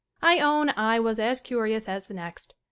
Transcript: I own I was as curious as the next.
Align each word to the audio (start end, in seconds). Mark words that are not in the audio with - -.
I 0.23 0.39
own 0.39 0.69
I 0.75 0.97
was 0.99 1.19
as 1.19 1.39
curious 1.39 1.87
as 1.87 2.07
the 2.07 2.15
next. 2.15 2.55